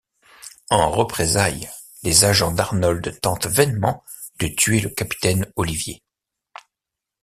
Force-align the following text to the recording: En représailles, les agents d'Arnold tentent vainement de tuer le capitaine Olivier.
En 0.71 0.89
représailles, 0.89 1.69
les 2.01 2.25
agents 2.25 2.51
d'Arnold 2.51 3.19
tentent 3.21 3.45
vainement 3.45 4.03
de 4.39 4.47
tuer 4.47 4.79
le 4.79 4.89
capitaine 4.89 5.45
Olivier. 5.57 6.01